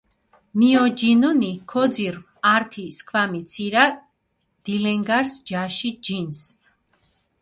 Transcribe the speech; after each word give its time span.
მიოჯინჷნი, 0.59 1.51
ქოძირჷ 1.71 2.21
ართი 2.53 2.85
სქვამი 2.97 3.41
ცირა 3.49 3.85
დილენგარს 4.63 5.33
ჯაში 5.47 5.89
ჯინს. 6.05 6.39